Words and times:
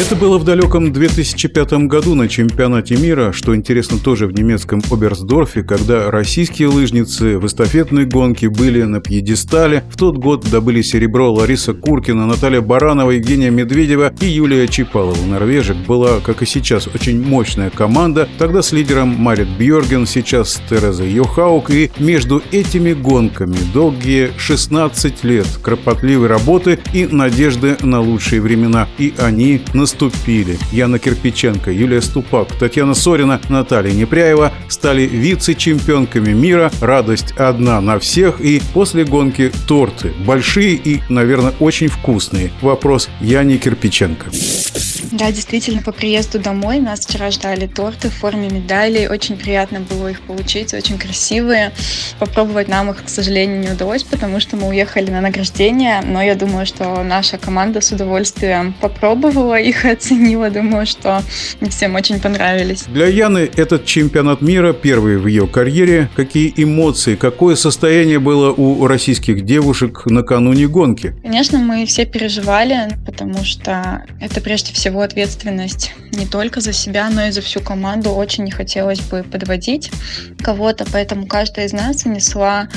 Это 0.00 0.16
было 0.16 0.38
в 0.38 0.44
далеком 0.44 0.94
2005 0.94 1.72
году 1.86 2.14
на 2.14 2.26
чемпионате 2.26 2.96
мира, 2.96 3.32
что 3.32 3.54
интересно 3.54 3.98
тоже 3.98 4.26
в 4.26 4.32
немецком 4.32 4.80
Оберсдорфе, 4.90 5.62
когда 5.62 6.10
российские 6.10 6.68
лыжницы 6.68 7.38
в 7.38 7.44
эстафетной 7.44 8.06
гонке 8.06 8.48
были 8.48 8.82
на 8.84 9.00
пьедестале. 9.00 9.84
В 9.90 9.98
тот 9.98 10.16
год 10.16 10.48
добыли 10.50 10.80
серебро 10.80 11.30
Лариса 11.30 11.74
Куркина, 11.74 12.26
Наталья 12.26 12.62
Баранова, 12.62 13.10
Евгения 13.10 13.50
Медведева 13.50 14.14
и 14.22 14.24
Юлия 14.24 14.66
Чипалова. 14.68 15.22
Норвежек 15.26 15.76
была, 15.86 16.20
как 16.20 16.40
и 16.40 16.46
сейчас, 16.46 16.86
очень 16.86 17.22
мощная 17.22 17.68
команда. 17.68 18.26
Тогда 18.38 18.62
с 18.62 18.72
лидером 18.72 19.08
Марит 19.10 19.48
Бьорген, 19.58 20.06
сейчас 20.06 20.62
Тереза 20.70 21.04
Йохаук. 21.04 21.68
И 21.68 21.90
между 21.98 22.42
этими 22.52 22.94
гонками 22.94 23.58
долгие 23.74 24.30
16 24.38 25.24
лет 25.24 25.46
кропотливой 25.62 26.28
работы 26.28 26.78
и 26.94 27.04
надежды 27.04 27.76
на 27.82 28.00
лучшие 28.00 28.40
времена. 28.40 28.88
И 28.96 29.12
они 29.18 29.60
наступили. 29.90 30.58
Яна 30.72 30.98
Кирпиченко, 30.98 31.70
Юлия 31.70 32.00
Ступак, 32.00 32.48
Татьяна 32.58 32.94
Сорина, 32.94 33.40
Наталья 33.48 33.92
Непряева 33.92 34.52
стали 34.68 35.06
вице-чемпионками 35.06 36.32
мира. 36.32 36.70
Радость 36.80 37.32
одна 37.36 37.80
на 37.80 37.98
всех. 37.98 38.40
И 38.40 38.62
после 38.72 39.04
гонки 39.04 39.50
торты. 39.66 40.12
Большие 40.26 40.74
и, 40.74 41.00
наверное, 41.08 41.52
очень 41.60 41.88
вкусные. 41.88 42.50
Вопрос 42.62 43.08
Яне 43.20 43.58
Кирпиченко. 43.58 44.30
Да, 45.12 45.32
действительно, 45.32 45.82
по 45.82 45.90
приезду 45.92 46.38
домой 46.38 46.78
нас 46.78 47.00
вчера 47.00 47.30
ждали 47.30 47.66
торты 47.66 48.10
в 48.10 48.14
форме 48.14 48.48
медалей. 48.48 49.08
Очень 49.08 49.36
приятно 49.36 49.80
было 49.80 50.08
их 50.08 50.20
получить, 50.20 50.72
очень 50.72 50.98
красивые. 50.98 51.72
Попробовать 52.18 52.68
нам 52.68 52.90
их, 52.90 53.04
к 53.04 53.08
сожалению, 53.08 53.60
не 53.60 53.70
удалось, 53.70 54.04
потому 54.04 54.38
что 54.38 54.56
мы 54.56 54.68
уехали 54.68 55.10
на 55.10 55.20
награждение. 55.20 56.00
Но 56.04 56.22
я 56.22 56.36
думаю, 56.36 56.64
что 56.64 57.02
наша 57.02 57.38
команда 57.38 57.80
с 57.80 57.90
удовольствием 57.90 58.72
попробовала 58.80 59.58
их 59.58 59.84
и 59.84 59.88
оценила. 59.92 60.48
Думаю, 60.50 60.86
что 60.86 61.22
всем 61.68 61.96
очень 61.96 62.20
понравились. 62.20 62.84
Для 62.84 63.06
Яны 63.06 63.50
этот 63.56 63.84
чемпионат 63.84 64.42
мира 64.42 64.72
первый 64.72 65.18
в 65.18 65.26
ее 65.26 65.48
карьере. 65.48 66.08
Какие 66.14 66.52
эмоции, 66.56 67.16
какое 67.16 67.56
состояние 67.56 68.20
было 68.20 68.52
у 68.52 68.86
российских 68.86 69.44
девушек 69.44 70.06
накануне 70.06 70.68
гонки? 70.68 71.14
Конечно, 71.22 71.58
мы 71.58 71.84
все 71.86 72.06
переживали, 72.06 72.96
потому 73.04 73.44
что 73.44 74.04
это 74.20 74.40
прежде 74.40 74.72
всего 74.72 74.99
ответственность 75.02 75.92
не 76.12 76.26
только 76.26 76.60
за 76.60 76.72
себя, 76.72 77.08
но 77.10 77.26
и 77.26 77.30
за 77.30 77.40
всю 77.40 77.60
команду. 77.60 78.10
Очень 78.10 78.44
не 78.44 78.50
хотелось 78.50 79.00
бы 79.00 79.22
подводить 79.22 79.90
кого-то, 80.42 80.84
поэтому 80.90 81.26
каждая 81.26 81.66
из 81.66 81.72
нас 81.72 82.04
внесла 82.04 82.68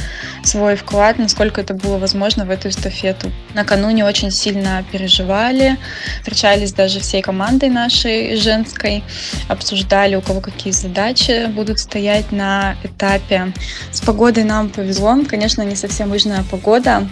свой 0.44 0.76
вклад, 0.76 1.18
насколько 1.18 1.62
это 1.62 1.74
было 1.74 1.98
возможно 1.98 2.46
в 2.46 2.50
эту 2.50 2.70
эстафету. 2.70 3.32
Накануне 3.54 4.06
очень 4.06 4.32
сильно 4.32 4.84
переживали, 4.92 5.78
встречались 6.20 6.74
даже 6.74 7.00
всей 7.00 7.22
командой 7.22 7.70
нашей 7.70 8.36
женской, 8.36 9.04
обсуждали, 9.48 10.16
у 10.16 10.22
кого 10.22 10.42
какие 10.42 10.72
задачи 10.74 11.48
будут 11.48 11.80
стоять 11.80 12.32
на 12.32 12.76
этапе. 12.84 13.52
С 13.92 14.02
погодой 14.02 14.44
нам 14.44 14.70
повезло, 14.70 15.18
конечно, 15.28 15.62
не 15.62 15.76
совсем 15.76 16.12
лыжная 16.12 16.44
погода, 16.50 17.08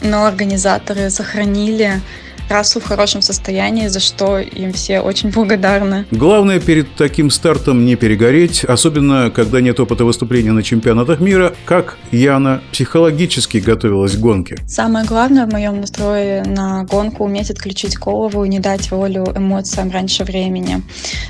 но 0.00 0.26
организаторы 0.26 1.10
сохранили 1.10 2.00
трассу 2.48 2.80
в 2.80 2.84
хорошем 2.84 3.22
состоянии, 3.22 3.88
за 3.88 4.00
что 4.00 4.38
им 4.38 4.72
все 4.72 5.00
очень 5.00 5.30
благодарны. 5.30 6.06
Главное 6.10 6.60
перед 6.60 6.94
таким 6.94 7.30
стартом 7.30 7.84
не 7.84 7.96
перегореть, 7.96 8.64
особенно 8.64 9.30
когда 9.30 9.60
нет 9.60 9.78
опыта 9.80 10.04
выступления 10.04 10.52
на 10.52 10.62
чемпионатах 10.62 11.20
мира. 11.20 11.54
Как 11.64 11.98
Яна 12.10 12.62
психологически 12.72 13.58
готовилась 13.58 14.16
к 14.16 14.18
гонке? 14.18 14.56
Самое 14.66 15.04
главное 15.04 15.46
в 15.46 15.52
моем 15.52 15.80
настрое 15.80 16.44
на 16.44 16.84
гонку 16.84 17.24
уметь 17.24 17.50
отключить 17.50 17.98
голову 17.98 18.44
и 18.44 18.48
не 18.48 18.60
дать 18.60 18.90
волю 18.90 19.32
эмоциям 19.36 19.90
раньше 19.90 20.24
времени. 20.24 20.82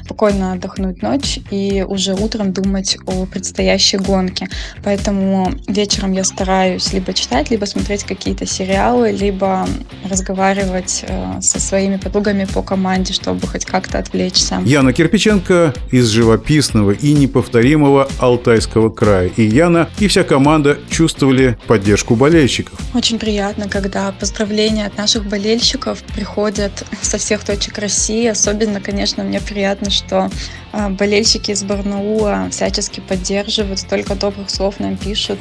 Спокойно 0.05 0.53
отдохнуть 0.53 1.03
ночь 1.03 1.41
и 1.51 1.85
уже 1.87 2.15
утром 2.15 2.53
думать 2.53 2.97
о 3.07 3.27
предстоящей 3.27 3.99
гонке. 3.99 4.49
Поэтому 4.85 5.53
вечером 5.67 6.13
я 6.13 6.25
стараюсь 6.25 6.93
либо 6.93 7.13
читать, 7.13 7.51
либо 7.51 7.65
смотреть 7.65 8.05
какие-то 8.05 8.47
сериалы, 8.47 9.11
либо 9.11 9.67
разговаривать 10.09 11.05
со 11.41 11.61
своими 11.61 11.97
подругами 11.97 12.45
по 12.45 12.63
команде, 12.63 13.13
чтобы 13.13 13.47
хоть 13.47 13.65
как-то 13.65 13.99
отвлечься. 13.99 14.61
Яна 14.65 14.93
Кирпиченко 14.93 15.75
из 15.91 16.09
живописного 16.09 16.93
и 16.93 17.13
неповторимого 17.13 18.09
Алтайского 18.19 18.91
края. 18.91 19.31
И 19.37 19.43
Яна, 19.43 19.89
и 19.99 20.09
вся 20.09 20.25
команда 20.25 20.79
чувствовали 20.91 21.59
поддержку 21.67 22.15
болельщиков. 22.15 22.79
Очень 22.95 23.19
приятно, 23.19 23.69
когда 23.69 24.13
поздравления 24.13 24.87
от 24.87 24.97
наших 24.97 25.27
болельщиков 25.27 26.03
приходят 26.15 26.85
со 27.01 27.19
всех 27.19 27.45
точек 27.45 27.79
России. 27.79 28.27
Особенно, 28.27 28.81
конечно, 28.81 29.25
мне 29.25 29.41
приятно, 29.41 29.91
что 29.91 30.31
э, 30.73 30.89
болельщики 30.91 31.53
из 31.53 31.63
Барнаула 31.63 32.49
всячески 32.51 33.01
поддерживают, 33.01 33.79
столько 33.79 34.15
добрых 34.15 34.51
слов 34.51 34.81
нам 34.81 34.97
пишут. 34.97 35.39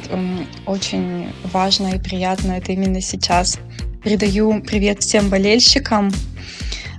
Очень 0.66 1.28
важно 1.52 1.94
и 1.94 1.98
приятно 1.98 2.52
это 2.52 2.72
именно 2.72 3.00
сейчас. 3.00 3.58
Передаю 4.02 4.62
привет 4.62 5.02
всем 5.02 5.28
болельщикам, 5.28 6.12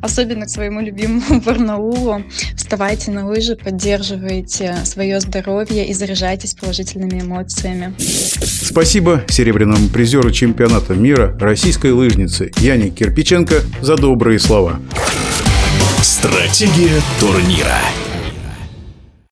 особенно 0.01 0.45
к 0.45 0.49
своему 0.49 0.81
любимому 0.81 1.41
Барнаулу. 1.45 2.23
Вставайте 2.55 3.11
на 3.11 3.25
лыжи, 3.25 3.55
поддерживайте 3.55 4.75
свое 4.83 5.21
здоровье 5.21 5.87
и 5.87 5.93
заряжайтесь 5.93 6.55
положительными 6.55 7.21
эмоциями. 7.21 7.93
Спасибо 7.99 9.23
серебряному 9.29 9.87
призеру 9.89 10.31
чемпионата 10.31 10.93
мира 10.93 11.37
российской 11.39 11.91
лыжнице 11.91 12.51
Яне 12.57 12.89
Кирпиченко 12.89 13.61
за 13.81 13.95
добрые 13.95 14.39
слова. 14.39 14.79
Стратегия 16.01 17.01
турнира. 17.19 17.79